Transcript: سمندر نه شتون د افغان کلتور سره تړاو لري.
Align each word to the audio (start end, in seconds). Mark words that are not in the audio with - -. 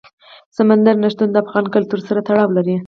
سمندر 0.57 0.95
نه 1.03 1.07
شتون 1.13 1.29
د 1.31 1.37
افغان 1.43 1.65
کلتور 1.75 1.99
سره 2.07 2.19
تړاو 2.27 2.49
لري. 2.57 2.75